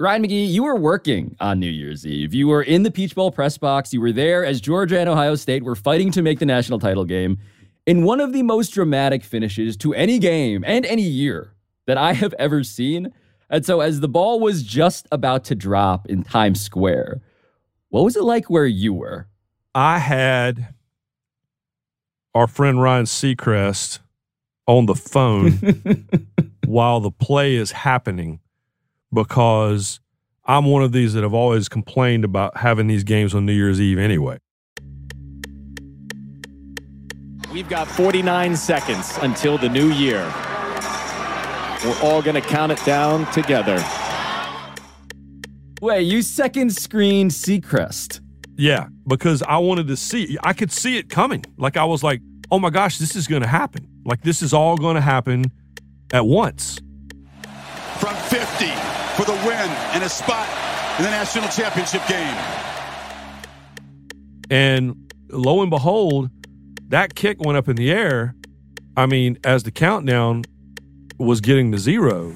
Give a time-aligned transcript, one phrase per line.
[0.00, 2.32] Ryan McGee, you were working on New Year's Eve.
[2.32, 3.92] You were in the Peach Bowl press box.
[3.92, 7.04] You were there as Georgia and Ohio State were fighting to make the national title
[7.04, 7.38] game
[7.84, 11.52] in one of the most dramatic finishes to any game and any year
[11.88, 13.12] that I have ever seen.
[13.50, 17.20] And so, as the ball was just about to drop in Times Square,
[17.88, 19.26] what was it like where you were?
[19.74, 20.74] I had
[22.36, 23.98] our friend Ryan Seacrest
[24.64, 26.06] on the phone
[26.66, 28.38] while the play is happening
[29.12, 30.00] because
[30.44, 33.80] I'm one of these that have always complained about having these games on New Year's
[33.80, 34.38] Eve anyway.
[37.52, 40.20] We've got 49 seconds until the new year.
[41.84, 43.82] We're all going to count it down together.
[45.80, 48.20] Wait, you second screen Seacrest.
[48.56, 51.44] Yeah, because I wanted to see, I could see it coming.
[51.56, 53.86] Like I was like, oh my gosh, this is going to happen.
[54.04, 55.44] Like this is all going to happen
[56.12, 56.80] at once.
[59.18, 60.48] From 50 for the win and a spot
[60.98, 62.36] in the national championship game.
[64.50, 66.30] And lo and behold,
[66.88, 68.34] that kick went up in the air.
[68.96, 70.44] I mean, as the countdown
[71.18, 72.32] was getting to zero.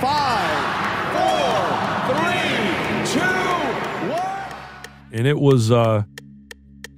[0.00, 3.26] Five, four, three, two,
[4.10, 4.54] one.
[5.12, 6.04] And it was uh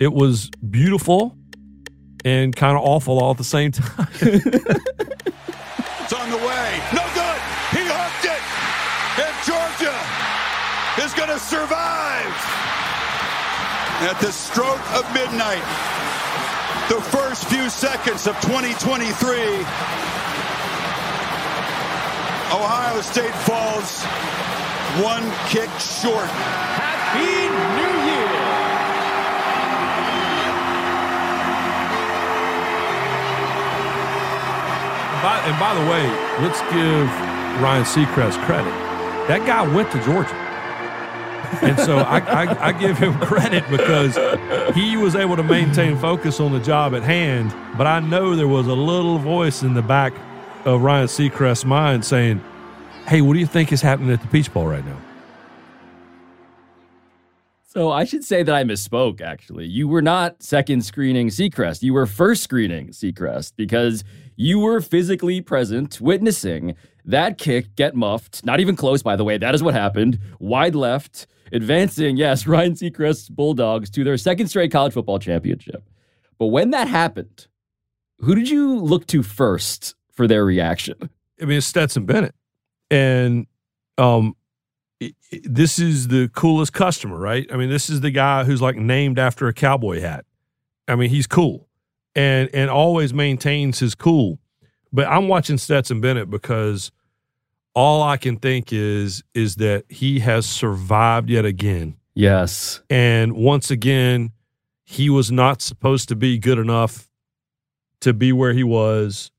[0.00, 1.36] it was beautiful
[2.24, 4.08] and kind of awful all at the same time.
[14.04, 15.64] At the stroke of midnight,
[16.92, 19.64] the first few seconds of 2023,
[22.52, 24.04] Ohio State falls
[25.02, 26.28] one kick short.
[26.76, 27.48] Happy
[27.80, 28.44] New Year.
[35.24, 36.04] by, and by the way,
[36.44, 37.08] let's give
[37.62, 38.70] Ryan Seacrest credit.
[39.28, 40.43] That guy went to Georgia.
[41.62, 44.16] And so I, I, I give him credit because
[44.74, 47.54] he was able to maintain focus on the job at hand.
[47.76, 50.12] But I know there was a little voice in the back
[50.64, 52.42] of Ryan Seacrest's mind saying,
[53.06, 54.96] Hey, what do you think is happening at the Peach Bowl right now?
[57.66, 59.66] So I should say that I misspoke, actually.
[59.66, 61.82] You were not second screening Seacrest.
[61.82, 64.04] You were first screening Seacrest because
[64.36, 68.44] you were physically present, witnessing that kick get muffed.
[68.44, 69.36] Not even close, by the way.
[69.38, 70.18] That is what happened.
[70.38, 75.88] Wide left, advancing, yes, Ryan Seacrest's Bulldogs to their second straight college football championship.
[76.38, 77.46] But when that happened,
[78.18, 81.10] who did you look to first for their reaction?
[81.40, 82.34] I mean, it's Stetson Bennett.
[82.90, 83.46] And
[83.98, 84.36] um,
[85.42, 87.46] this is the coolest customer, right?
[87.52, 90.24] I mean, this is the guy who's like named after a cowboy hat.
[90.86, 91.68] I mean, he's cool
[92.14, 94.38] and and always maintains his cool.
[94.92, 96.92] But I'm watching Stetson Bennett because
[97.74, 101.96] all I can think is is that he has survived yet again.
[102.14, 102.80] Yes.
[102.88, 104.30] And once again,
[104.84, 107.08] he was not supposed to be good enough
[108.00, 109.30] to be where he was.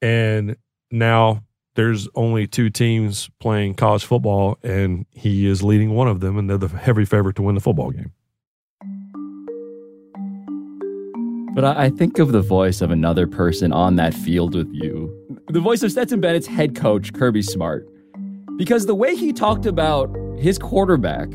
[0.00, 0.56] And
[0.90, 1.42] now
[1.74, 6.48] there's only two teams playing college football, and he is leading one of them, and
[6.48, 8.12] they're the heavy favorite to win the football game.
[11.54, 15.25] But I, think of the voice of another person on that field with you.
[15.48, 17.88] The voice of Stetson Bennett's head coach, Kirby Smart.
[18.56, 21.28] Because the way he talked about his quarterback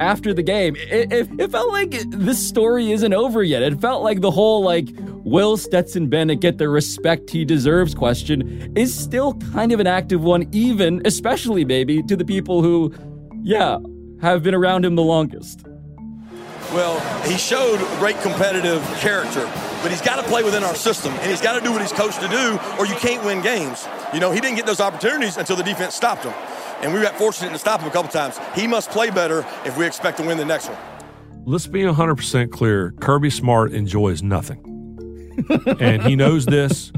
[0.00, 3.62] after the game, it, it, it, felt like this story isn't over yet.
[3.62, 4.88] It felt like the whole, like,
[5.24, 10.22] will Stetson Bennett get the respect he deserves question is still kind of an active
[10.22, 12.94] one, even, especially maybe, to the people who,
[13.42, 13.78] yeah,
[14.22, 15.66] have been around him the longest.
[16.76, 19.50] Well, he showed great competitive character,
[19.82, 21.90] but he's got to play within our system, and he's got to do what he's
[21.90, 23.88] coached to do, or you can't win games.
[24.12, 26.34] You know, he didn't get those opportunities until the defense stopped him,
[26.82, 28.38] and we got fortunate to stop him a couple times.
[28.54, 30.76] He must play better if we expect to win the next one.
[31.46, 34.62] Let's be 100% clear Kirby Smart enjoys nothing.
[35.80, 36.92] and he knows this.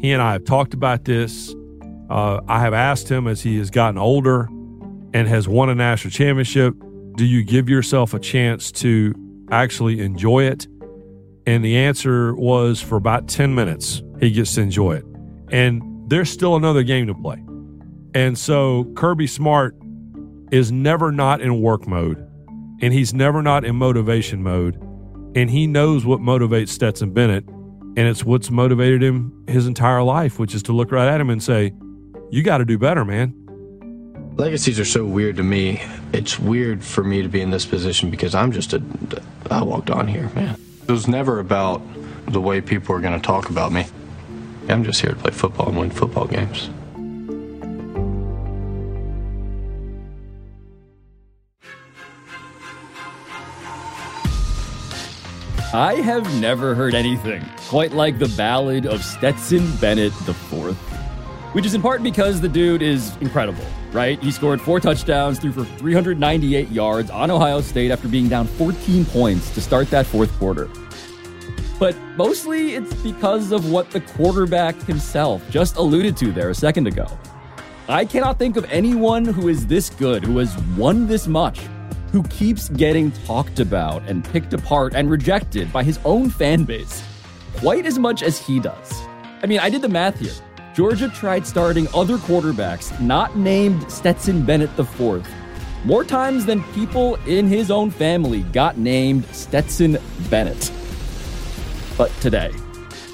[0.00, 1.52] He and I have talked about this.
[2.08, 4.46] Uh, I have asked him as he has gotten older
[5.12, 6.76] and has won a national championship
[7.16, 9.14] do you give yourself a chance to
[9.50, 10.66] actually enjoy it?
[11.46, 15.04] And the answer was for about 10 minutes, he gets to enjoy it.
[15.50, 17.42] And there's still another game to play.
[18.14, 19.76] And so Kirby Smart
[20.50, 22.18] is never not in work mode,
[22.80, 24.76] and he's never not in motivation mode.
[25.34, 30.38] And he knows what motivates Stetson Bennett, and it's what's motivated him his entire life,
[30.38, 31.72] which is to look right at him and say,
[32.30, 33.45] You got to do better, man.
[34.36, 35.82] Legacies are so weird to me.
[36.12, 38.82] It's weird for me to be in this position because I'm just a.
[39.50, 40.60] I walked on here, man.
[40.86, 41.80] It was never about
[42.26, 43.86] the way people are going to talk about me.
[44.68, 46.68] I'm just here to play football and win football games.
[55.72, 60.76] I have never heard anything quite like the ballad of Stetson Bennett IV
[61.56, 64.22] which is in part because the dude is incredible, right?
[64.22, 69.06] He scored four touchdowns, threw for 398 yards on Ohio State after being down 14
[69.06, 70.68] points to start that fourth quarter.
[71.78, 76.88] But mostly it's because of what the quarterback himself just alluded to there a second
[76.88, 77.06] ago.
[77.88, 81.60] I cannot think of anyone who is this good, who has won this much,
[82.12, 87.02] who keeps getting talked about and picked apart and rejected by his own fan base
[87.54, 88.92] quite as much as he does.
[89.42, 90.34] I mean, I did the math here.
[90.76, 95.26] Georgia tried starting other quarterbacks not named Stetson Bennett IV
[95.86, 99.96] more times than people in his own family got named Stetson
[100.28, 100.70] Bennett.
[101.96, 102.52] But today,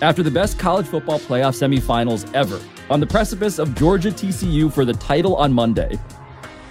[0.01, 2.61] after the best college football playoff semifinals ever,
[2.91, 6.01] on the precipice of Georgia TCU for the title on Monday,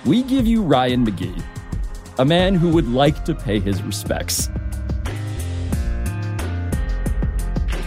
[0.05, 1.41] we give you Ryan McGee,
[2.19, 4.49] a man who would like to pay his respects.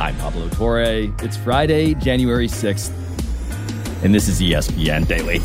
[0.04, 1.10] I'm Pablo Torre.
[1.22, 2.92] It's Friday, January 6th,
[4.04, 5.40] and this is ESPN Daily.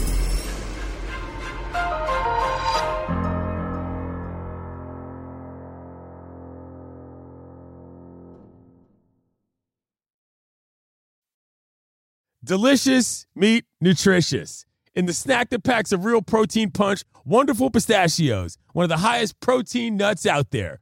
[12.43, 14.65] Delicious meat, nutritious.
[14.93, 19.39] In the snack that packs a real protein punch, Wonderful Pistachios, one of the highest
[19.39, 20.81] protein nuts out there.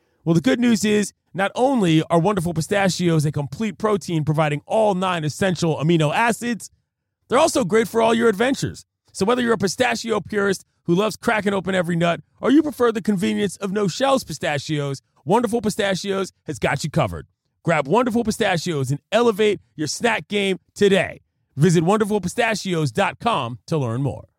[0.23, 4.93] Well, the good news is not only are wonderful pistachios a complete protein providing all
[4.93, 6.69] nine essential amino acids,
[7.27, 8.85] they're also great for all your adventures.
[9.13, 12.91] So whether you're a pistachio purist who loves cracking open every nut or you prefer
[12.91, 17.27] the convenience of no shells pistachios, Wonderful Pistachios has got you covered.
[17.63, 21.21] Grab Wonderful Pistachios and elevate your snack game today.
[21.55, 24.30] Visit wonderfulpistachios.com to learn more.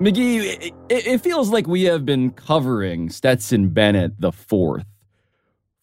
[0.00, 4.86] McGee, it, it, feels like we have been covering Stetson Bennett the fourth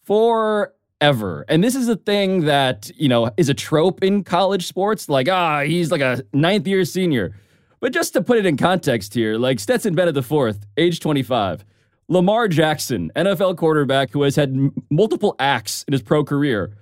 [0.04, 1.46] forever.
[1.48, 5.08] And this is a thing that, you know, is a trope in college sports.
[5.08, 7.34] Like, ah, he's like a ninth year senior.
[7.80, 11.64] But just to put it in context here, like Stetson Bennett the fourth, age 25.
[12.08, 16.76] Lamar Jackson, NFL quarterback who has had m- multiple acts in his pro career,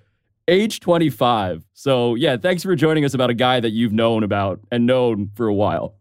[0.49, 1.65] age 25.
[1.75, 5.31] So, yeah, thanks for joining us about a guy that you've known about and known
[5.37, 5.95] for a while.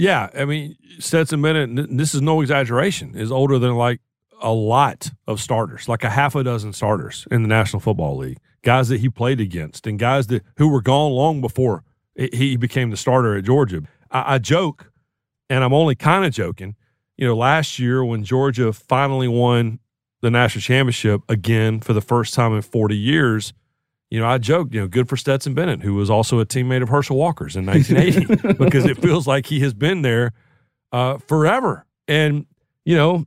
[0.00, 4.00] Yeah, I mean, Stetson Bennett, this is no exaggeration, is older than like
[4.40, 8.38] a lot of starters, like a half a dozen starters in the National Football League,
[8.62, 11.84] guys that he played against, and guys that who were gone long before
[12.16, 13.82] he became the starter at Georgia.
[14.10, 14.90] I, I joke,
[15.50, 16.76] and I'm only kind of joking.
[17.18, 19.80] You know, last year when Georgia finally won
[20.22, 23.52] the national championship again for the first time in 40 years,
[24.10, 26.82] you know, I joked, you know, good for Stetson Bennett, who was also a teammate
[26.82, 30.32] of Herschel Walker's in 1980, because it feels like he has been there
[30.92, 31.86] uh, forever.
[32.08, 32.46] And,
[32.84, 33.24] you know,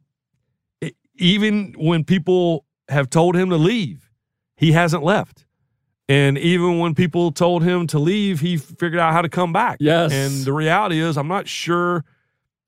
[0.81, 4.09] it, even when people have told him to leave,
[4.57, 5.45] he hasn't left.
[6.09, 9.77] And even when people told him to leave, he figured out how to come back.
[9.79, 10.11] Yes.
[10.11, 12.03] And the reality is, I'm not sure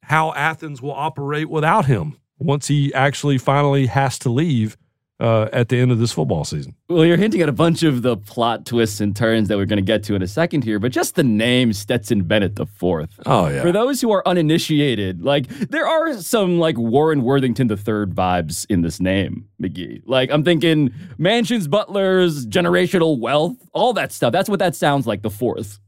[0.03, 4.77] how Athens will operate without him once he actually finally has to leave
[5.19, 6.75] uh, at the end of this football season.
[6.89, 9.77] Well, you're hinting at a bunch of the plot twists and turns that we're going
[9.77, 13.19] to get to in a second here, but just the name Stetson Bennett the fourth.
[13.25, 13.62] Oh yeah.
[13.62, 18.65] For those who are uninitiated, like there are some like Warren Worthington the third vibes
[18.69, 20.01] in this name, McGee.
[20.05, 24.34] Like I'm thinking mansions, butlers, generational wealth, all that stuff.
[24.34, 25.22] That's what that sounds like.
[25.22, 25.79] The fourth.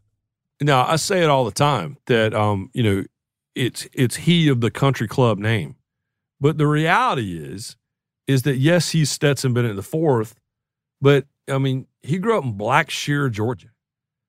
[0.62, 3.04] Now I say it all the time that um you know
[3.56, 5.76] it's it's he of the country club name,
[6.40, 7.76] but the reality is
[8.28, 10.36] is that yes, he's Stetson Bennett the fourth,
[11.02, 13.70] but I mean, he grew up in Blackshear, Georgia.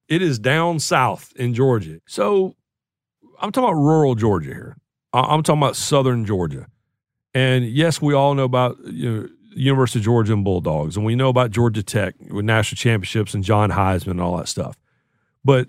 [0.08, 2.00] It is down south in Georgia.
[2.06, 2.56] So
[3.40, 4.76] I'm talking about rural Georgia here.
[5.12, 6.66] I'm talking about southern Georgia.
[7.34, 11.16] And yes, we all know about you know, University of Georgia and Bulldogs, and we
[11.16, 14.76] know about Georgia Tech with national championships and John Heisman and all that stuff.
[15.44, 15.68] But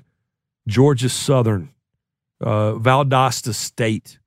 [0.68, 1.70] Georgia Southern,
[2.42, 4.20] uh, Valdosta State.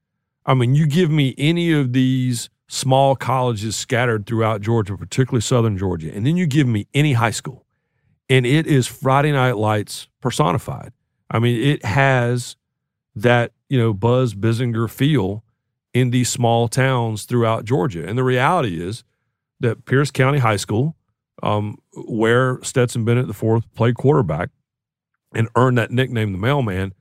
[0.45, 5.77] I mean, you give me any of these small colleges scattered throughout Georgia, particularly southern
[5.77, 6.11] Georgia.
[6.15, 7.67] And then you give me any high school,
[8.31, 10.95] and it is Friday Night Lights personified.
[11.31, 12.57] I mean, it has
[13.15, 15.45] that, you know, Buzz Bissinger feel
[15.93, 18.07] in these small towns throughout Georgia.
[18.09, 19.05] And the reality is
[19.61, 20.97] that Pierce County High School
[21.43, 24.49] um, where Stetson Bennett fourth played quarterback
[25.35, 26.95] and earned that nickname, the mailman.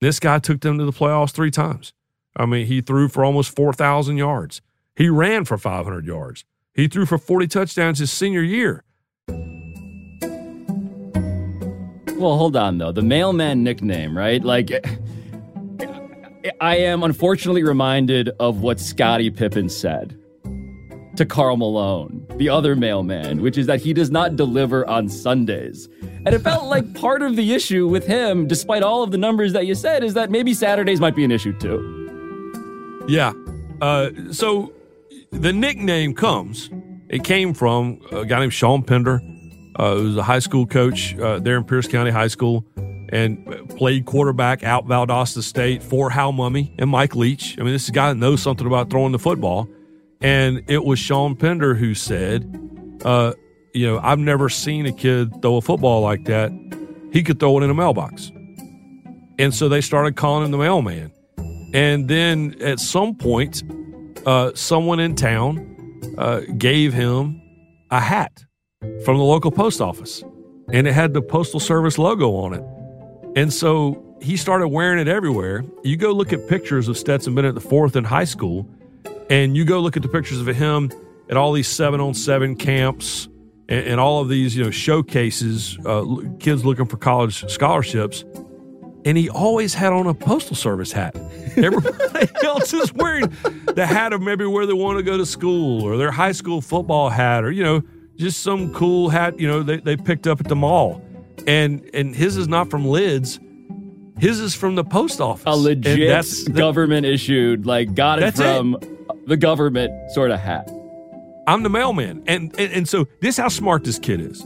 [0.00, 1.92] This guy took them to the playoffs three times.
[2.36, 4.62] I mean, he threw for almost 4,000 yards.
[4.98, 6.44] He ran for 500 yards.
[6.74, 8.82] He threw for 40 touchdowns his senior year.
[12.18, 12.90] Well, hold on though.
[12.90, 14.42] The mailman nickname, right?
[14.42, 14.72] Like,
[16.60, 20.18] I am unfortunately reminded of what Scottie Pippen said
[21.14, 25.88] to Karl Malone, the other mailman, which is that he does not deliver on Sundays.
[26.26, 29.52] And it felt like part of the issue with him, despite all of the numbers
[29.52, 33.06] that you said, is that maybe Saturdays might be an issue too.
[33.06, 33.32] Yeah.
[33.80, 34.72] Uh, so
[35.30, 36.70] the nickname comes,
[37.08, 39.20] it came from a guy named Sean Pender,
[39.76, 42.64] uh, who was a high school coach uh, there in Pierce County High School
[43.10, 47.58] and played quarterback out Valdosta State for Hal Mumme and Mike Leach.
[47.58, 49.68] I mean, this guy knows something about throwing the football.
[50.20, 52.44] And it was Sean Pender who said,
[53.04, 53.32] uh,
[53.72, 56.50] you know, I've never seen a kid throw a football like that.
[57.12, 58.30] He could throw it in a mailbox.
[59.38, 61.12] And so they started calling him the mailman.
[61.72, 63.62] And then at some point,
[64.26, 65.76] uh, someone in town
[66.18, 67.40] uh, gave him
[67.90, 68.44] a hat
[69.04, 70.22] from the local post office,
[70.72, 72.64] and it had the Postal Service logo on it.
[73.36, 75.64] And so he started wearing it everywhere.
[75.82, 78.68] You go look at pictures of Stetson Bennett the fourth in high school,
[79.30, 80.90] and you go look at the pictures of him
[81.28, 83.28] at all these seven on seven camps
[83.68, 86.04] and, and, all of these you know showcases, uh,
[86.40, 88.24] kids looking for college scholarships.
[89.08, 91.16] And he always had on a postal service hat.
[91.56, 93.34] Everybody else is wearing
[93.64, 96.60] the hat of maybe where they want to go to school or their high school
[96.60, 97.82] football hat or you know
[98.16, 101.02] just some cool hat you know they, they picked up at the mall.
[101.46, 103.40] And and his is not from lids.
[104.18, 105.44] His is from the post office.
[105.46, 109.26] A legit that's, government issued like got it from it.
[109.26, 110.70] the government sort of hat.
[111.46, 112.24] I'm the mailman.
[112.26, 114.44] And and, and so this how smart this kid is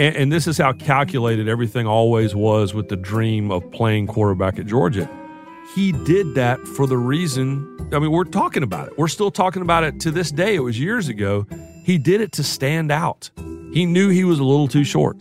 [0.00, 4.58] and, and this is how calculated everything always was with the dream of playing quarterback
[4.58, 5.08] at georgia
[5.74, 9.62] he did that for the reason i mean we're talking about it we're still talking
[9.62, 11.46] about it to this day it was years ago
[11.84, 13.30] he did it to stand out.
[13.72, 15.16] He knew he was a little too short.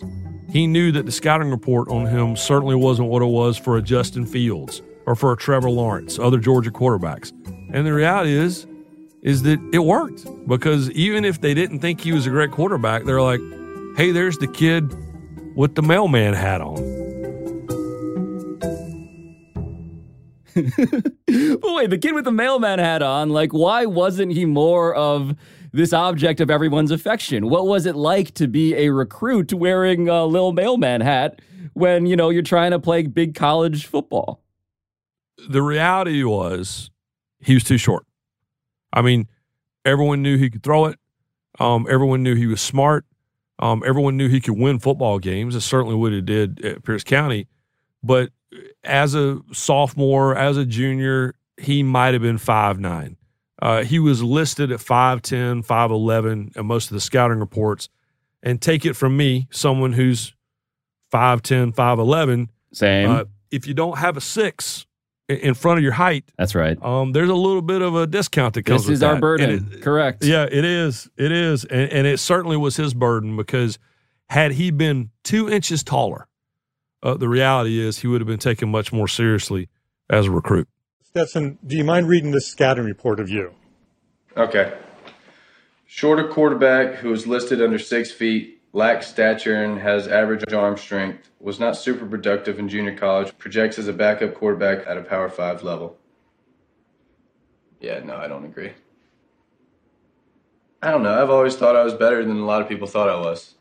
[0.51, 3.81] He knew that the scouting report on him certainly wasn't what it was for a
[3.81, 7.31] Justin Fields or for a Trevor Lawrence, other Georgia quarterbacks.
[7.73, 8.67] And the reality is,
[9.21, 13.03] is that it worked because even if they didn't think he was a great quarterback,
[13.03, 13.41] they're like,
[13.99, 14.95] hey, there's the kid
[15.57, 16.75] with the mailman hat on.
[20.55, 25.35] but wait, the kid with the mailman hat on, like, why wasn't he more of
[25.73, 27.49] this object of everyone's affection.
[27.49, 31.41] What was it like to be a recruit wearing a little mailman hat
[31.73, 34.41] when, you know, you're trying to play big college football?
[35.49, 36.89] The reality was
[37.41, 38.05] he was too short.
[38.93, 39.27] I mean,
[39.83, 40.97] everyone knew he could throw it.
[41.59, 43.05] Um, everyone knew he was smart.
[43.59, 45.53] Um, everyone knew he could win football games.
[45.53, 47.47] That's certainly what he did at Pierce County.
[48.01, 48.31] But
[48.83, 53.17] as a sophomore, as a junior, he might have been five nine.
[53.61, 57.89] Uh, he was listed at 5'10, 5'11 in most of the scouting reports.
[58.41, 60.33] And take it from me, someone who's
[61.11, 62.47] 5'10, 5'11.
[62.71, 63.09] Same.
[63.09, 64.85] Uh, if you don't have a six
[65.29, 66.81] in front of your height, that's right.
[66.83, 68.85] Um, there's a little bit of a discount that comes.
[68.85, 69.13] This is that.
[69.13, 69.69] our burden.
[69.71, 70.23] It, Correct.
[70.23, 71.09] Yeah, it is.
[71.17, 73.77] It is, and, and, it certainly was his burden because
[74.29, 76.27] had he been two inches taller,
[77.03, 79.69] uh, the reality is he would have been taken much more seriously
[80.09, 80.67] as a recruit.
[81.03, 83.53] Stetson, do you mind reading this scouting report of you?
[84.35, 84.73] Okay.
[85.85, 91.29] Shorter quarterback who is listed under six feet, lacks stature, and has average arm strength.
[91.39, 93.37] Was not super productive in junior college.
[93.37, 95.97] Projects as a backup quarterback at a Power Five level.
[97.79, 98.73] Yeah, no, I don't agree.
[100.81, 101.21] I don't know.
[101.21, 103.55] I've always thought I was better than a lot of people thought I was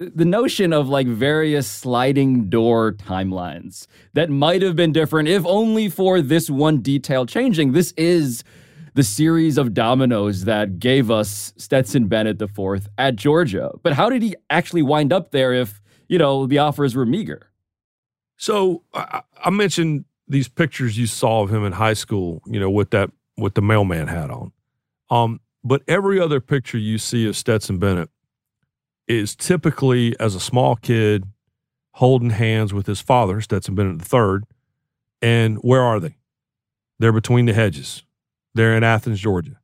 [0.00, 5.90] the notion of like various sliding door timelines that might have been different if only
[5.90, 7.72] for this one detail changing.
[7.72, 8.42] This is
[8.94, 13.72] the series of dominoes that gave us Stetson Bennett the fourth at Georgia.
[13.82, 17.50] But how did he actually wind up there if, you know, the offers were meager?
[18.36, 22.70] So I, I mentioned these pictures you saw of him in high school, you know,
[22.70, 24.52] with that with the mailman hat on.
[25.10, 28.10] Um, but every other picture you see of Stetson Bennett
[29.08, 31.24] is typically as a small kid
[31.94, 34.44] holding hands with his father, Stetson Bennett the third.
[35.20, 36.16] And where are they?
[36.98, 38.04] They're between the hedges.
[38.54, 39.58] They're in Athens, Georgia.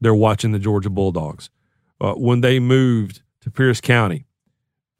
[0.00, 1.50] They're watching the Georgia Bulldogs.
[2.00, 4.26] Uh, when they moved to Pierce County,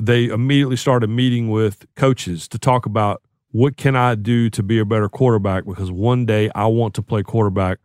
[0.01, 4.79] they immediately started meeting with coaches to talk about what can I do to be
[4.79, 7.79] a better quarterback because one day I want to play quarterback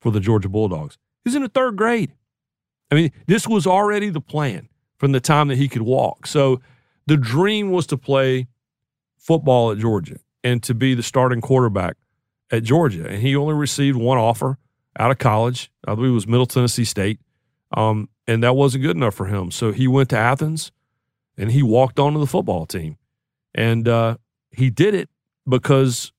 [0.00, 0.96] for the Georgia Bulldogs.
[1.24, 2.14] He's in the third grade.
[2.90, 6.26] I mean, this was already the plan from the time that he could walk.
[6.26, 6.60] So
[7.06, 8.48] the dream was to play
[9.18, 11.96] football at Georgia and to be the starting quarterback
[12.50, 13.06] at Georgia.
[13.06, 14.58] And he only received one offer
[14.98, 15.70] out of college.
[15.86, 17.20] I believe it was Middle Tennessee State.
[17.76, 19.50] Um, and that wasn't good enough for him.
[19.50, 20.72] So he went to Athens
[21.36, 22.96] and he walked onto the football team.
[23.54, 24.16] And uh,
[24.50, 25.08] he did it
[25.48, 26.12] because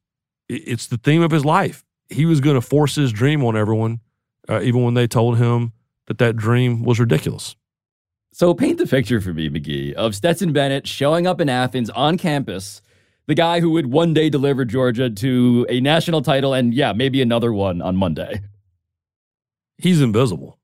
[0.49, 1.83] it's the theme of his life.
[2.09, 4.01] He was going to force his dream on everyone,
[4.49, 5.73] uh, even when they told him
[6.07, 7.55] that that dream was ridiculous.
[8.33, 12.17] So paint the picture for me, McGee, of Stetson Bennett showing up in Athens on
[12.17, 12.81] campus,
[13.27, 17.21] the guy who would one day deliver Georgia to a national title and, yeah, maybe
[17.21, 18.41] another one on Monday.
[19.77, 20.59] He's invisible.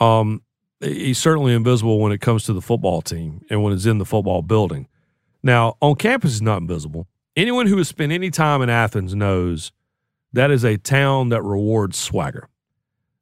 [0.00, 0.42] Um,
[0.80, 4.04] he's certainly invisible when it comes to the football team and when it's in the
[4.04, 4.88] football building.
[5.42, 7.06] Now, on campus, he's not invisible.
[7.36, 9.72] Anyone who has spent any time in Athens knows
[10.32, 12.48] that is a town that rewards swagger.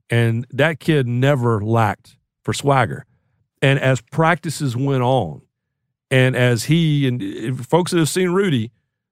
[0.08, 3.04] And that kid never lacked for swagger.
[3.60, 5.42] And as practices went on,
[6.10, 8.70] and as he and folks that have seen Rudy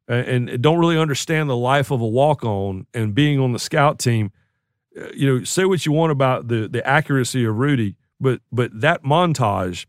[0.09, 3.59] uh, and don't really understand the life of a walk on and being on the
[3.59, 4.31] scout team, uh,
[4.99, 8.71] Uh, you know, say what you want about the the accuracy of Rudy, but but
[8.81, 9.87] that montage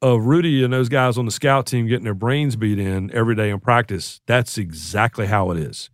[0.00, 3.34] of Rudy and those guys on the scout team getting their brains beat in every
[3.34, 5.90] day in practice, that's exactly how it is.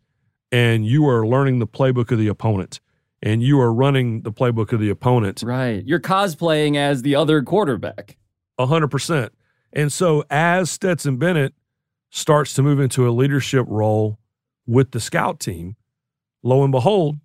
[0.53, 2.81] And you are learning the playbook of the opponent
[3.23, 5.43] and you are running the playbook of the opponent.
[5.43, 5.83] Right.
[5.85, 8.19] You're cosplaying as the other quarterback.
[8.59, 9.33] A hundred percent.
[9.73, 11.55] And so as Stetson Bennett
[12.11, 14.19] starts to move into a leadership role
[14.67, 15.77] with the scout team,
[16.43, 17.17] lo and behold,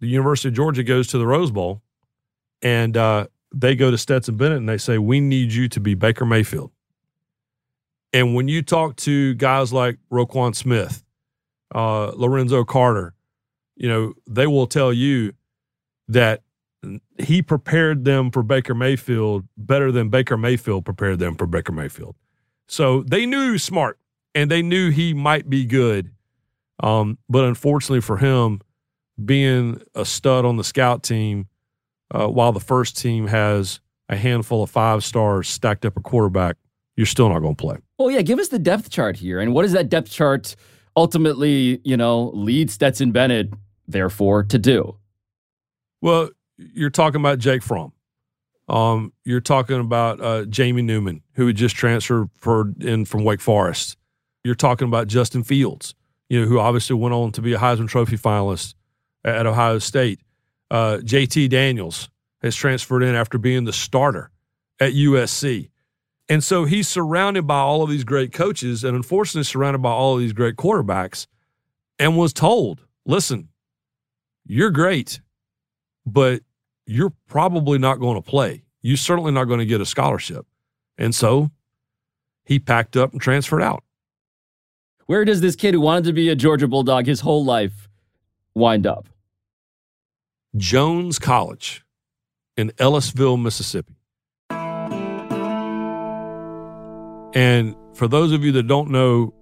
[0.00, 1.82] the University of Georgia goes to the Rose Bowl
[2.62, 5.94] and uh, they go to Stetson Bennett and they say, We need you to be
[5.94, 6.70] Baker Mayfield.
[8.12, 11.04] And when you talk to guys like Roquan Smith,
[11.74, 13.14] uh, Lorenzo Carter,
[13.76, 15.32] you know, they will tell you
[16.08, 16.42] that
[17.18, 22.16] he prepared them for Baker Mayfield better than Baker Mayfield prepared them for Baker Mayfield.
[22.66, 23.98] So they knew he was smart
[24.34, 26.10] and they knew he might be good.
[26.82, 28.60] Um, but unfortunately for him,
[29.24, 31.48] being a stud on the scout team,
[32.10, 36.56] uh, while the first team has a handful of five stars stacked up a quarterback,
[36.96, 37.76] you're still not going to play.
[37.98, 39.40] Well, yeah, give us the depth chart here.
[39.40, 40.56] And what does that depth chart
[40.96, 43.52] ultimately, you know, lead Stetson Bennett,
[43.86, 44.96] therefore, to do?
[46.02, 47.92] Well, you're talking about Jake Fromm.
[48.68, 53.40] Um, you're talking about uh, Jamie Newman, who had just transferred for, in from Wake
[53.40, 53.96] Forest.
[54.44, 55.94] You're talking about Justin Fields,
[56.28, 58.74] you know, who obviously went on to be a Heisman Trophy finalist
[59.24, 60.20] at Ohio State.
[60.70, 62.08] Uh, JT Daniels
[62.42, 64.30] has transferred in after being the starter
[64.78, 65.70] at USC.
[66.28, 70.14] And so he's surrounded by all of these great coaches and unfortunately surrounded by all
[70.14, 71.26] of these great quarterbacks
[71.98, 73.48] and was told, listen,
[74.46, 75.20] you're great,
[76.06, 76.42] but
[76.86, 78.62] you're probably not going to play.
[78.80, 80.46] You're certainly not going to get a scholarship.
[80.96, 81.50] And so
[82.44, 83.84] he packed up and transferred out.
[85.06, 87.88] Where does this kid who wanted to be a Georgia Bulldog his whole life
[88.54, 89.08] wind up?
[90.56, 91.84] Jones College
[92.56, 93.94] in Ellisville, Mississippi.
[97.32, 99.32] And for those of you that don't know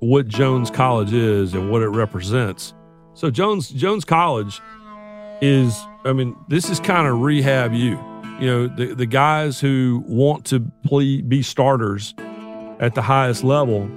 [0.00, 2.72] what Jones College is and what it represents,
[3.14, 4.60] so Jones Jones College
[5.42, 7.98] is, I mean, this is kind of rehab you.
[8.40, 12.14] You know, the the guys who want to be starters
[12.80, 13.90] at the highest level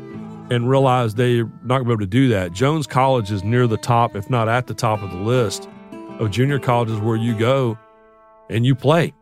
[0.52, 2.52] and realize they're not going to be able to do that.
[2.52, 5.70] Jones College is near the top, if not at the top of the list
[6.20, 7.80] of junior colleges where you go
[8.50, 9.14] and you play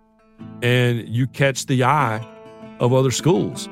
[0.63, 2.27] and you catch the eye
[2.79, 3.69] of other schools.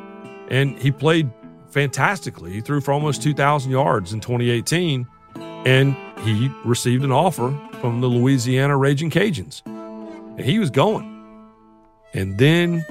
[0.49, 1.31] And he played
[1.71, 2.53] fantastically.
[2.53, 5.07] He threw for almost 2,000 yards in 2018,
[5.65, 9.65] and he received an offer from the Louisiana Raging Cajuns.
[9.65, 11.11] And he was going.
[12.13, 12.85] And then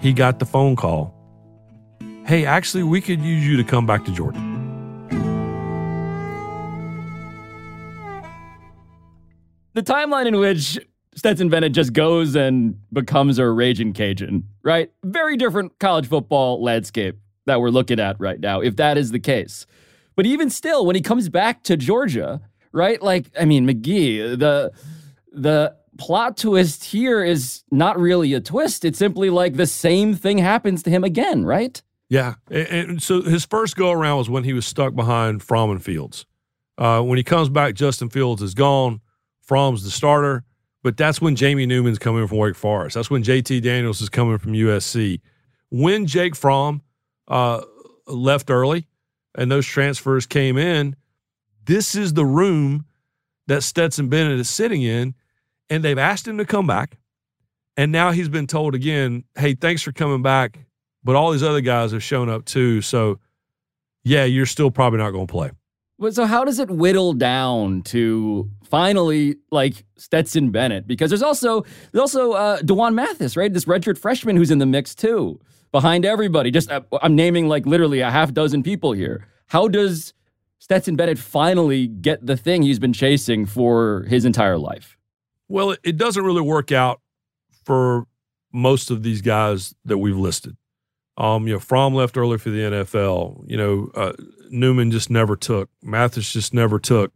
[0.00, 1.14] he got the phone call
[2.26, 4.52] Hey, actually, we could use you to come back to Georgia.
[9.74, 10.78] the timeline in which
[11.14, 14.90] Stetson Bennett just goes and becomes a raging Cajun, right?
[15.04, 19.18] Very different college football landscape that we're looking at right now, if that is the
[19.18, 19.66] case.
[20.14, 22.40] But even still, when he comes back to Georgia,
[22.72, 23.00] right?
[23.00, 24.72] Like, I mean, McGee, the
[25.32, 28.84] the plot twist here is not really a twist.
[28.84, 31.82] It's simply like the same thing happens to him again, right?
[32.12, 32.34] Yeah.
[32.50, 35.82] And, and so his first go around was when he was stuck behind Fromm and
[35.82, 36.26] Fields.
[36.76, 39.00] Uh, when he comes back, Justin Fields is gone.
[39.40, 40.44] Fromm's the starter,
[40.82, 42.96] but that's when Jamie Newman's coming from Wake Forest.
[42.96, 45.22] That's when JT Daniels is coming from USC.
[45.70, 46.82] When Jake Fromm
[47.28, 47.62] uh,
[48.06, 48.86] left early
[49.34, 50.96] and those transfers came in,
[51.64, 52.84] this is the room
[53.46, 55.14] that Stetson Bennett is sitting in,
[55.70, 56.98] and they've asked him to come back.
[57.74, 60.58] And now he's been told again, hey, thanks for coming back.
[61.04, 62.80] But all these other guys have shown up too.
[62.80, 63.18] So,
[64.04, 65.50] yeah, you're still probably not going to play.
[65.98, 70.86] But so how does it whittle down to finally like Stetson Bennett?
[70.86, 71.62] Because there's also
[71.92, 73.52] there's also uh, D'Wan Mathis, right?
[73.52, 76.50] This redshirt freshman who's in the mix too, behind everybody.
[76.50, 79.28] Just uh, I'm naming like literally a half dozen people here.
[79.46, 80.12] How does
[80.58, 84.96] Stetson Bennett finally get the thing he's been chasing for his entire life?
[85.48, 87.00] Well, it doesn't really work out
[87.64, 88.06] for
[88.52, 90.56] most of these guys that we've listed.
[91.22, 93.44] Um, you know, Fromm left early for the NFL.
[93.48, 94.12] You know, uh,
[94.50, 95.70] Newman just never took.
[95.80, 97.12] Mathis just never took.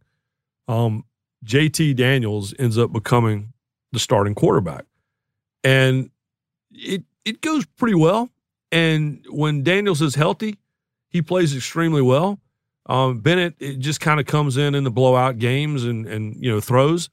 [0.69, 1.05] Um,
[1.45, 3.53] JT Daniels ends up becoming
[3.91, 4.85] the starting quarterback,
[5.65, 6.11] and
[6.71, 8.31] it it goes pretty well.
[8.71, 10.57] And when Daniels is healthy,
[11.09, 12.39] he plays extremely well.
[12.89, 16.49] Um, Bennett it just kind of comes in in the blowout games and and you
[16.49, 17.11] know throws,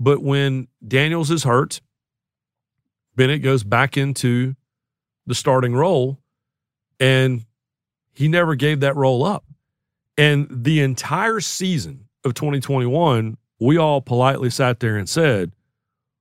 [0.00, 1.80] but when Daniels is hurt,
[3.14, 4.56] Bennett goes back into
[5.26, 6.18] the starting role,
[7.00, 7.44] and
[8.12, 9.44] he never gave that role up.
[10.16, 15.52] And the entire season of 2021, we all politely sat there and said,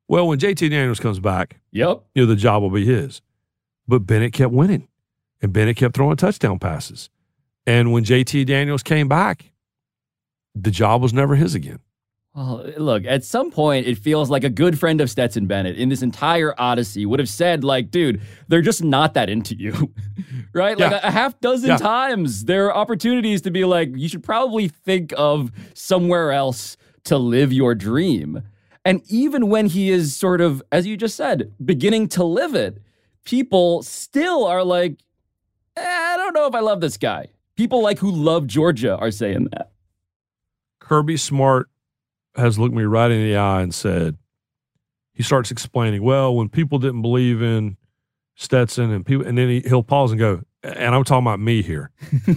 [0.07, 3.21] well, when JT Daniels comes back, yep, you know, the job will be his.
[3.87, 4.87] But Bennett kept winning
[5.41, 7.09] and Bennett kept throwing touchdown passes.
[7.65, 9.51] And when JT Daniels came back,
[10.53, 11.79] the job was never his again.
[12.35, 15.87] Well, look, at some point, it feels like a good friend of Stetson Bennett in
[15.87, 18.19] this entire Odyssey would have said, like, dude,
[18.49, 19.93] they're just not that into you,
[20.53, 20.77] right?
[20.77, 20.99] Like Yeah.
[21.01, 21.77] a, a half dozen Yeah.
[21.77, 27.17] times, there are opportunities to be like, you should probably think of somewhere else to
[27.17, 28.41] live your dream.
[28.83, 32.81] And even when he is sort of, as you just said, beginning to live it,
[33.23, 34.97] people still are like,
[35.77, 37.27] eh, I don't know if I love this guy.
[37.55, 39.71] People like who love Georgia are saying that.
[40.79, 41.69] Kirby Smart
[42.35, 44.17] has looked me right in the eye and said,
[45.13, 47.77] he starts explaining, well, when people didn't believe in
[48.35, 51.61] Stetson and people, and then he, he'll pause and go, and I'm talking about me
[51.61, 51.91] here.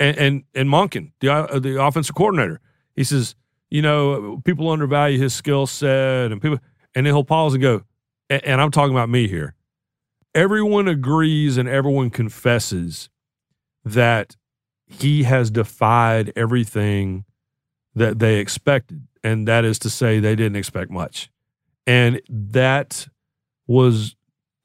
[0.00, 2.60] and, and, and Monken, the, uh, the offensive coordinator,
[2.96, 3.36] he says,
[3.70, 6.58] you know, people undervalue his skill set and people,
[6.94, 7.82] and then he'll pause and go,
[8.28, 9.54] "A- and I'm talking about me here.
[10.34, 13.08] Everyone agrees and everyone confesses
[13.84, 14.36] that
[14.86, 17.24] he has defied everything
[17.94, 19.06] that they expected.
[19.24, 21.30] And that is to say, they didn't expect much.
[21.86, 23.08] And that
[23.66, 24.16] was,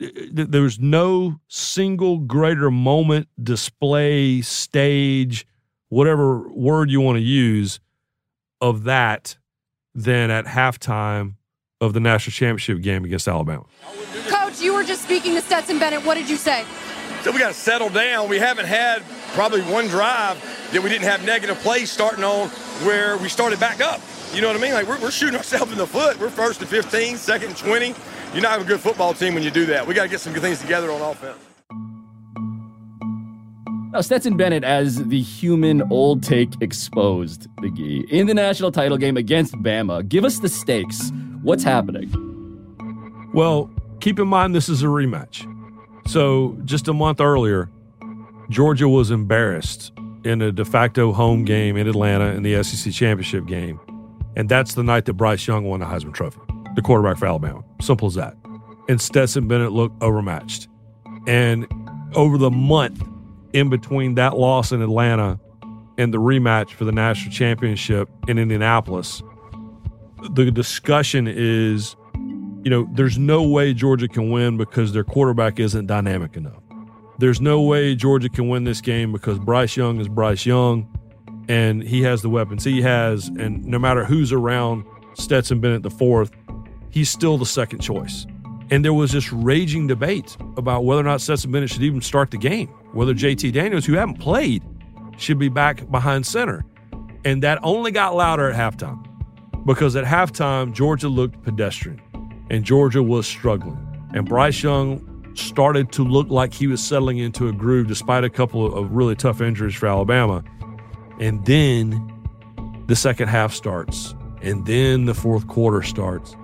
[0.02, 5.46] eh, eh, there was no single greater moment, display, stage,
[5.90, 7.80] whatever word you want to use
[8.62, 9.38] of that
[9.94, 11.36] than at halftime
[11.80, 13.66] of the national championship game against Alabama.
[14.28, 16.04] Coach, you were just speaking to Stetson Bennett.
[16.06, 16.66] What did you say?
[17.22, 18.30] So we got to settle down.
[18.30, 22.50] We haven't had probably one drive that we didn't have negative plays starting on
[22.86, 24.02] where we started back up.
[24.34, 24.74] You know what I mean?
[24.74, 26.20] Like we're, we're shooting ourselves in the foot.
[26.20, 27.94] We're first and 15, second and 20.
[28.34, 29.88] You're not have a good football team when you do that.
[29.88, 31.38] We got to get some good things together on offense.
[33.92, 38.08] Now, Stetson Bennett as the human old take exposed, McGee.
[38.10, 41.12] In the national title game against Bama, give us the stakes.
[41.42, 42.12] What's happening?
[43.34, 45.46] Well, keep in mind this is a rematch.
[46.08, 47.70] So just a month earlier,
[48.50, 49.92] Georgia was embarrassed
[50.28, 53.80] in a de facto home game in Atlanta in the SEC championship game.
[54.36, 56.40] And that's the night that Bryce Young won the Heisman Trophy,
[56.76, 57.64] the quarterback for Alabama.
[57.82, 58.36] Simple as that.
[58.88, 60.68] And Stetson Bennett looked overmatched.
[61.26, 61.68] And
[62.14, 63.04] over the month
[63.54, 65.40] in between that loss in Atlanta
[65.98, 69.24] and the rematch for the national championship in Indianapolis,
[70.32, 71.96] the discussion is
[72.68, 76.62] you know, there's no way Georgia can win because their quarterback isn't dynamic enough.
[77.20, 80.88] There's no way Georgia can win this game because Bryce Young is Bryce Young
[81.48, 83.28] and he has the weapons he has.
[83.28, 86.32] And no matter who's around Stetson Bennett the fourth,
[86.92, 88.28] he's still the second choice.
[88.70, 92.32] And there was this raging debate about whether or not Stetson Bennett should even start
[92.32, 94.62] the game, whether JT Daniels, who hadn't played,
[95.18, 96.66] should be back behind center.
[97.26, 99.04] And that only got louder at halftime
[99.66, 102.02] because at halftime, Georgia looked pedestrian
[102.50, 103.84] and Georgia was struggling.
[104.14, 105.07] And Bryce Young
[105.40, 109.16] started to look like he was settling into a groove despite a couple of really
[109.16, 110.44] tough injuries for Alabama.
[111.20, 112.14] And then
[112.88, 116.36] the second half starts, and then the fourth quarter starts.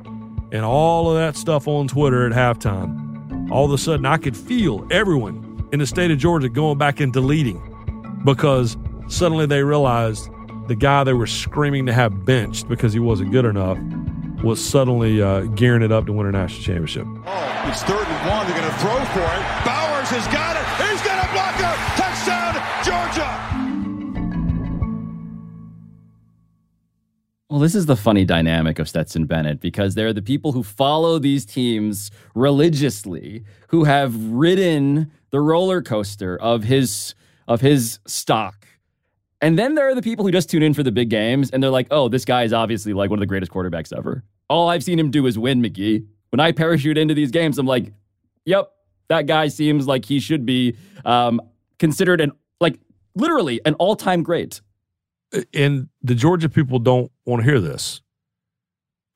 [0.51, 4.37] And all of that stuff on Twitter at halftime, all of a sudden I could
[4.37, 7.61] feel everyone in the state of Georgia going back and deleting
[8.23, 8.77] because
[9.07, 10.29] suddenly they realized
[10.67, 13.77] the guy they were screaming to have benched because he wasn't good enough
[14.43, 17.07] was suddenly uh, gearing it up to win a national championship.
[17.25, 18.45] Oh, It's third and one.
[18.47, 19.43] They're going to throw for it.
[19.65, 20.65] Bowers has got it.
[20.91, 21.71] He's got a blocker.
[21.95, 23.39] Touchdown, Georgia.
[27.49, 30.63] Well, this is the funny dynamic of Stetson Bennett because there are the people who
[30.63, 37.13] follow these teams religiously, who have ridden the roller coaster of his
[37.47, 38.67] of his stock.
[39.41, 41.61] And then there are the people who just tune in for the big games and
[41.61, 44.69] they're like, "Oh, this guy is obviously like one of the greatest quarterbacks ever." All
[44.69, 46.05] I've seen him do is win, McGee.
[46.29, 47.91] When I parachute into these games, I'm like,
[48.45, 48.71] "Yep,
[49.07, 51.41] that guy seems like he should be um,
[51.79, 52.79] considered an like
[53.15, 54.61] literally an all-time great."
[55.53, 58.01] and the Georgia people don't want to hear this.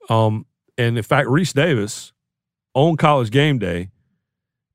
[0.09, 0.45] Um,
[0.75, 2.13] and in fact, Rece Davis
[2.73, 3.89] on College Game Day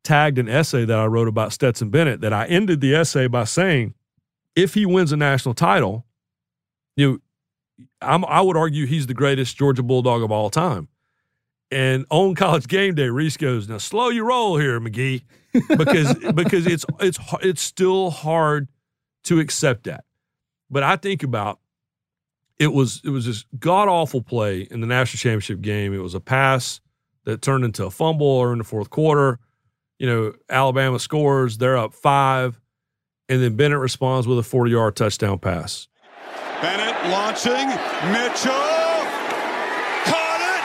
[0.05, 3.45] tagged an essay that I wrote about Stetson Bennett that I ended the essay by
[3.45, 3.95] saying,
[4.55, 6.05] if he wins a national title,
[6.97, 7.19] you know,
[8.01, 10.89] I'm, I would argue he's the greatest Georgia Bulldog of all time.
[11.71, 15.23] And on College Game Day, Rece goes, "Now slow your roll here, McGee,
[15.69, 18.69] because because it's it's it's still hard
[19.25, 20.05] to accept that."
[20.71, 21.61] But I think about
[22.59, 25.95] it was it was this god awful play in the national championship game.
[25.95, 26.81] It was a pass
[27.25, 29.39] that turned into a fumble or in the fourth quarter.
[29.99, 32.61] You know, Alabama scores, they're up five,
[33.29, 35.89] and then Bennett responds with a 40 yard touchdown pass.
[37.11, 37.69] Launching,
[38.13, 38.53] Mitchell.
[40.07, 40.63] Caught it!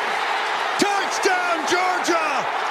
[0.80, 2.67] Touchdown, Georgia!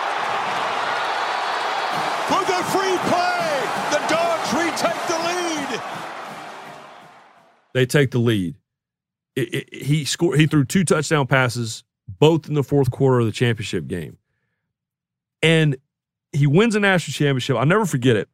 [2.67, 5.83] Free play, the Dogs retake the lead.
[7.75, 8.57] They take the lead.
[9.37, 10.41] It, it, he scored.
[10.41, 14.19] He threw two touchdown passes, both in the fourth quarter of the championship game,
[15.43, 15.77] and
[16.33, 17.57] he wins a national championship.
[17.57, 18.29] I'll never forget it.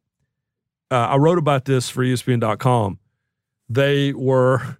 [0.90, 2.99] Uh, I wrote about this for ESPN.com.
[3.68, 4.79] They were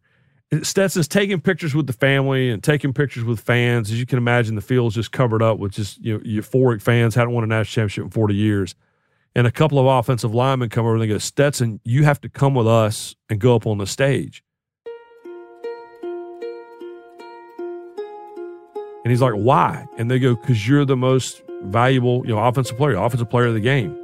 [0.61, 3.91] Stetson's taking pictures with the family and taking pictures with fans.
[3.91, 7.15] As you can imagine, the field's just covered up with just you know, euphoric fans.
[7.15, 8.75] Hadn't won a national championship in 40 years.
[9.35, 12.29] And a couple of offensive linemen come over and they go, Stetson, you have to
[12.29, 14.45] come with us and go up on the stage.
[19.05, 19.87] And he's like, why?
[19.97, 23.55] And they go, because you're the most valuable, you know, offensive player, offensive player of
[23.55, 23.99] the game.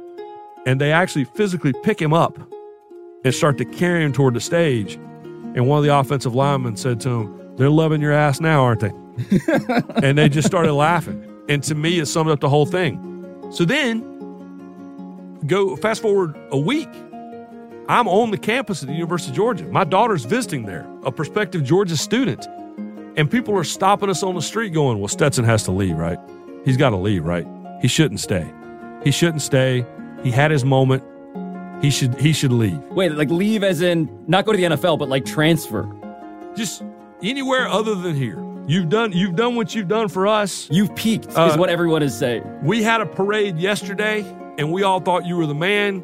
[0.65, 2.39] And they actually physically pick him up
[3.23, 4.99] and start to carry him toward the stage.
[5.55, 8.81] And one of the offensive linemen said to him, They're loving your ass now, aren't
[8.81, 8.91] they?
[10.03, 11.25] and they just started laughing.
[11.49, 13.49] And to me, it summed up the whole thing.
[13.51, 14.01] So then,
[15.47, 16.89] go fast forward a week.
[17.87, 19.65] I'm on the campus at the University of Georgia.
[19.65, 22.47] My daughter's visiting there, a prospective Georgia student.
[23.17, 26.19] And people are stopping us on the street going, Well, Stetson has to leave, right?
[26.63, 27.47] He's got to leave, right?
[27.81, 28.49] He shouldn't stay.
[29.03, 29.85] He shouldn't stay.
[30.23, 31.03] He had his moment.
[31.81, 32.77] He should he should leave.
[32.91, 35.89] Wait, like leave as in not go to the NFL, but like transfer.
[36.55, 36.83] Just
[37.23, 38.43] anywhere other than here.
[38.67, 40.67] You've done you've done what you've done for us.
[40.69, 42.43] You've peaked, Uh, is what everyone is saying.
[42.63, 44.25] We had a parade yesterday
[44.57, 46.03] and we all thought you were the man.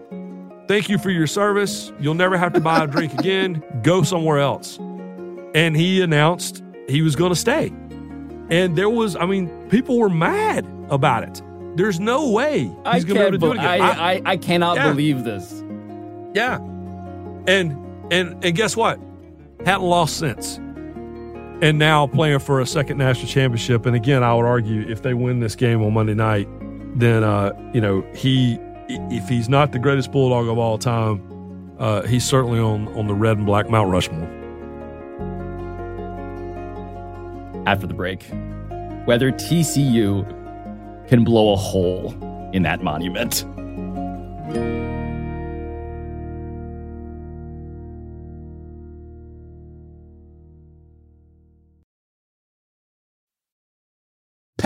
[0.67, 1.91] Thank you for your service.
[1.99, 3.61] You'll never have to buy a drink again.
[3.83, 4.77] Go somewhere else.
[5.53, 7.71] And he announced he was going to stay.
[8.49, 11.41] And there was, I mean, people were mad about it.
[11.75, 13.81] There's no way he's I going to be able to do it again.
[13.81, 14.89] I, I, I cannot Yeah.
[14.89, 15.61] believe this.
[16.35, 16.57] Yeah.
[17.47, 17.71] And
[18.11, 18.99] and and guess what?
[19.65, 20.57] Hadn't lost since.
[21.61, 23.85] And now playing for a second national championship.
[23.85, 26.49] And again, I would argue if they win this game on Monday night,
[26.95, 32.01] then uh, you know, he if he's not the greatest bulldog of all time, uh,
[32.01, 34.29] he's certainly on on the red and black Mount Rushmore.
[37.65, 38.23] After the break,
[39.05, 40.27] whether TCU
[41.07, 42.13] can blow a hole
[42.51, 43.45] in that monument.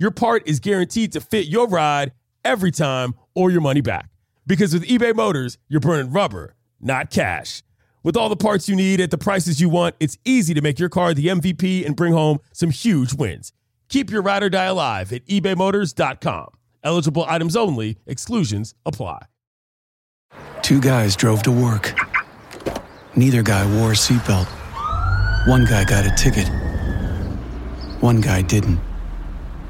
[0.00, 4.08] your part is guaranteed to fit your ride every time or your money back.
[4.46, 7.62] Because with eBay Motors, you're burning rubber, not cash.
[8.02, 10.78] With all the parts you need at the prices you want, it's easy to make
[10.78, 13.52] your car the MVP and bring home some huge wins.
[13.90, 16.48] Keep your ride or die alive at ebaymotors.com.
[16.82, 19.26] Eligible items only, exclusions apply.
[20.62, 21.92] Two guys drove to work.
[23.16, 24.46] Neither guy wore a seatbelt.
[25.46, 26.48] One guy got a ticket.
[28.00, 28.80] One guy didn't.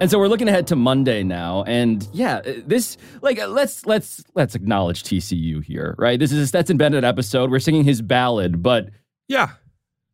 [0.00, 4.54] And so we're looking ahead to Monday now, and yeah, this like let's let's let's
[4.54, 6.20] acknowledge TCU here, right?
[6.20, 7.50] This is a Stetson Bennett episode.
[7.50, 8.90] We're singing his ballad, but
[9.26, 9.50] yeah,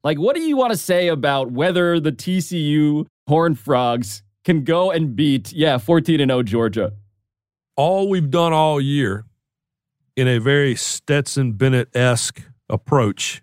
[0.03, 4.90] like what do you want to say about whether the TCU Horned Frogs can go
[4.90, 6.94] and beat yeah 14 and 0 Georgia?
[7.77, 9.27] All we've done all year
[10.16, 13.42] in a very Stetson Bennett esque approach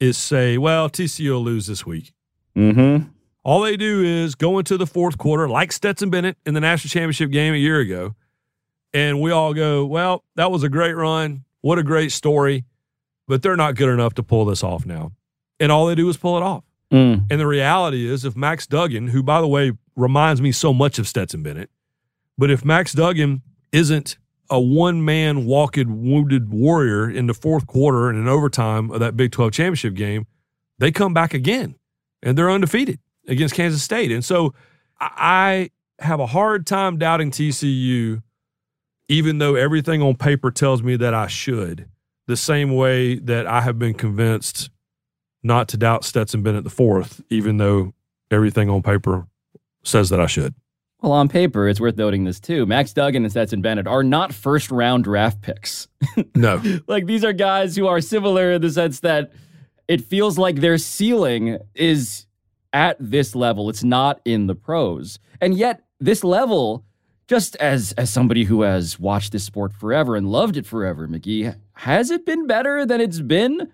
[0.00, 2.14] is say, well, TCU will lose this week.
[2.56, 3.08] Mm-hmm.
[3.44, 6.88] All they do is go into the fourth quarter, like Stetson Bennett in the national
[6.88, 8.14] championship game a year ago,
[8.94, 11.44] and we all go, well, that was a great run.
[11.60, 12.64] What a great story.
[13.26, 15.12] But they're not good enough to pull this off now.
[15.60, 16.64] And all they do is pull it off.
[16.92, 17.26] Mm.
[17.30, 20.98] And the reality is, if Max Duggan, who, by the way, reminds me so much
[20.98, 21.70] of Stetson Bennett,
[22.38, 24.16] but if Max Duggan isn't
[24.50, 29.16] a one man walked wounded warrior in the fourth quarter and in overtime of that
[29.16, 30.26] Big 12 championship game,
[30.78, 31.76] they come back again
[32.22, 34.12] and they're undefeated against Kansas State.
[34.12, 34.54] And so
[35.00, 38.22] I have a hard time doubting TCU,
[39.08, 41.88] even though everything on paper tells me that I should,
[42.26, 44.70] the same way that I have been convinced
[45.42, 47.92] not to doubt Stetson Bennett the fourth, even though
[48.30, 49.26] everything on paper
[49.82, 50.54] says that I should.
[51.02, 52.64] Well, on paper, it's worth noting this too.
[52.64, 55.86] Max Duggan and Stetson Bennett are not first round draft picks.
[56.34, 56.62] no.
[56.86, 59.32] like these are guys who are similar in the sense that
[59.86, 62.24] it feels like their ceiling is
[62.74, 63.70] at this level.
[63.70, 65.18] It's not in the pros.
[65.40, 66.84] And yet, this level,
[67.26, 71.56] just as as somebody who has watched this sport forever and loved it forever, McGee,
[71.72, 73.70] has it been better than it's been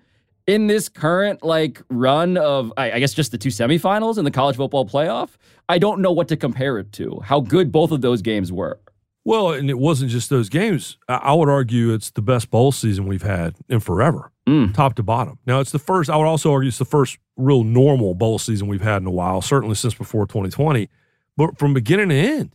[0.46, 4.30] in this current like run of I, I guess just the two semifinals in the
[4.30, 5.30] college football playoff?
[5.68, 7.20] I don't know what to compare it to.
[7.24, 8.78] How good both of those games were.
[9.24, 10.96] Well, and it wasn't just those games.
[11.08, 14.74] I would argue it's the best bowl season we've had in forever, mm.
[14.74, 15.38] top to bottom.
[15.46, 18.66] Now, it's the first, I would also argue it's the first real normal bowl season
[18.66, 20.88] we've had in a while, certainly since before 2020.
[21.36, 22.54] But from beginning to end,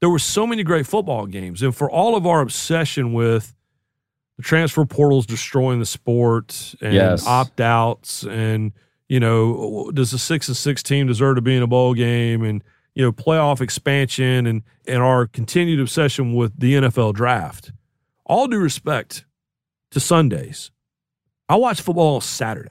[0.00, 1.62] there were so many great football games.
[1.62, 3.54] And for all of our obsession with
[4.36, 7.26] the transfer portals destroying the sport and yes.
[7.26, 8.72] opt outs and,
[9.08, 12.44] you know, does the six and six team deserve to be in a bowl game?
[12.44, 12.62] And,
[12.94, 17.72] you know, playoff expansion and, and our continued obsession with the NFL draft.
[18.26, 19.24] All due respect
[19.90, 20.70] to Sundays,
[21.48, 22.70] I watch football on Saturday.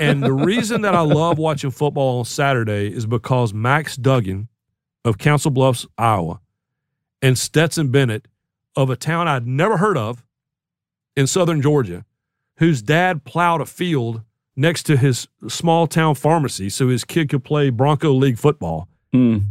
[0.00, 4.48] and the reason that I love watching football on Saturday is because Max Duggan
[5.04, 6.40] of Council Bluffs, Iowa,
[7.22, 8.26] and Stetson Bennett
[8.76, 10.24] of a town I'd never heard of
[11.16, 12.04] in southern Georgia,
[12.56, 14.22] whose dad plowed a field
[14.56, 18.88] next to his small town pharmacy so his kid could play Bronco League football.
[19.14, 19.44] Mm.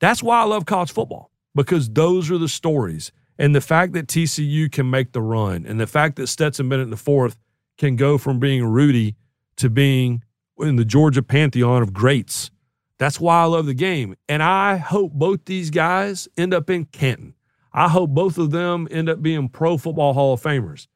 [0.00, 3.12] That's why I love college football because those are the stories.
[3.38, 6.84] And the fact that TCU can make the run and the fact that Stetson Bennett
[6.84, 7.38] in the fourth
[7.82, 9.16] can go from being Rudy
[9.56, 10.22] to being
[10.60, 12.52] in the Georgia pantheon of greats.
[12.98, 14.14] That's why I love the game.
[14.28, 17.34] And I hope both these guys end up in Canton.
[17.72, 20.86] I hope both of them end up being pro football Hall of Famers.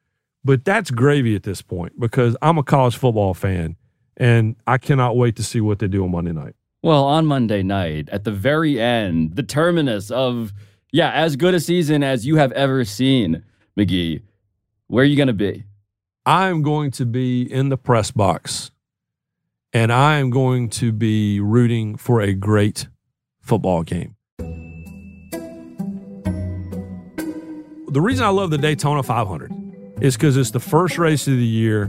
[0.44, 3.74] But that's gravy at this point because I'm a college football fan
[4.16, 6.54] and I cannot wait to see what they do on Monday night.
[6.82, 10.52] Well, on Monday night, at the very end, the terminus of,
[10.92, 13.42] yeah, as good a season as you have ever seen,
[13.76, 14.22] McGee,
[14.86, 15.64] where are you going to be?
[16.28, 18.72] I'm going to be in the press box
[19.72, 22.88] and I am going to be rooting for a great
[23.40, 24.16] football game.
[27.88, 29.52] The reason I love the Daytona 500
[30.00, 31.84] is because it's the first race of the year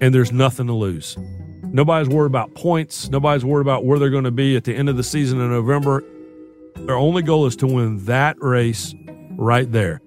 [0.00, 1.18] and there's nothing to lose.
[1.64, 3.10] Nobody's worried about points.
[3.10, 5.50] Nobody's worried about where they're going to be at the end of the season in
[5.50, 6.04] November.
[6.76, 8.94] Their only goal is to win that race
[9.30, 10.00] right there.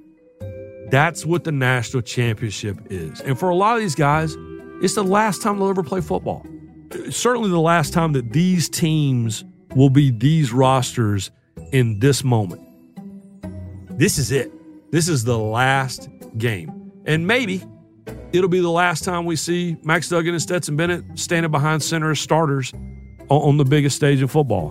[0.89, 3.19] That's what the national championship is.
[3.21, 4.35] And for a lot of these guys,
[4.81, 6.45] it's the last time they'll ever play football.
[7.09, 9.43] Certainly the last time that these teams
[9.75, 11.31] will be these rosters
[11.71, 12.61] in this moment.
[13.89, 14.51] This is it.
[14.91, 16.07] This is the last
[16.37, 16.91] game.
[17.05, 17.63] And maybe
[18.31, 22.11] it'll be the last time we see Max Duggan and Stetson Bennett standing behind center
[22.11, 22.73] as starters
[23.29, 24.69] on the biggest stage in football.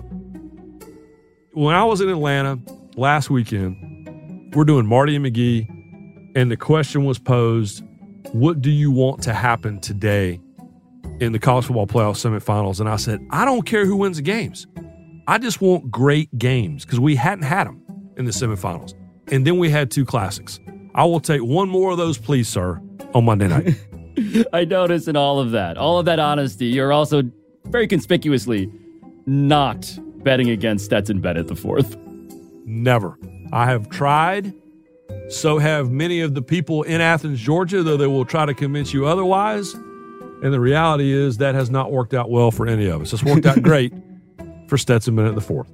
[1.53, 2.59] When I was in Atlanta
[2.97, 5.69] last weekend, we're doing Marty and McGee,
[6.37, 7.83] and the question was posed
[8.33, 10.39] what do you want to happen today
[11.21, 12.79] in the college football playoff semifinals?
[12.81, 14.67] And I said, I don't care who wins the games.
[15.27, 17.83] I just want great games because we hadn't had them
[18.17, 18.95] in the semifinals.
[19.33, 20.61] And then we had two classics.
[20.95, 22.81] I will take one more of those, please, sir,
[23.15, 23.75] on Monday night.
[24.53, 27.23] I notice in all of that, all of that honesty, you're also
[27.67, 28.71] very conspicuously
[29.25, 31.97] not betting against Stetson Bennett the fourth.
[32.65, 33.19] Never.
[33.53, 34.53] I have tried
[35.29, 38.95] So have many of the people in Athens, Georgia, though they will try to convince
[38.95, 39.75] you otherwise.
[39.75, 43.13] And the reality is that has not worked out well for any of us.
[43.13, 43.93] It's worked out great
[44.69, 45.69] for Stetson Bennett the fourth.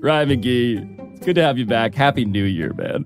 [0.00, 1.94] Ryan McGee, it's good to have you back.
[1.94, 3.04] Happy New Year, man.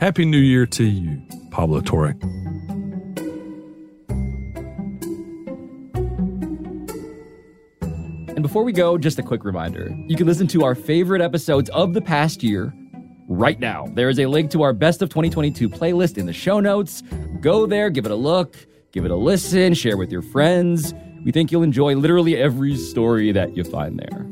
[0.00, 2.16] Happy New Year to you, Pablo Torre.
[8.44, 11.94] Before we go, just a quick reminder you can listen to our favorite episodes of
[11.94, 12.74] the past year
[13.26, 13.86] right now.
[13.94, 17.02] There is a link to our Best of 2022 playlist in the show notes.
[17.40, 18.54] Go there, give it a look,
[18.92, 20.92] give it a listen, share with your friends.
[21.24, 24.26] We think you'll enjoy literally every story that you find there.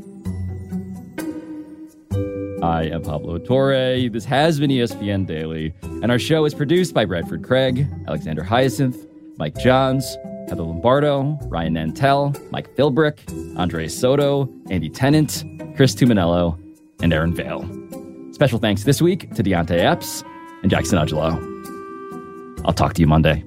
[2.62, 4.10] I am Pablo Torre.
[4.10, 9.06] This has been ESPN Daily, and our show is produced by Bradford Craig, Alexander Hyacinth,
[9.38, 10.18] Mike Johns,
[10.52, 13.20] Heather Lombardo, Ryan Nantel, Mike Philbrick,
[13.58, 15.46] Andre Soto, Andy Tennant,
[15.76, 16.58] Chris Tuminello,
[17.00, 17.64] and Aaron Vale.
[18.32, 20.22] Special thanks this week to Deontay Epps
[20.60, 21.30] and Jackson Angelo.
[22.66, 23.42] I'll talk to you Monday.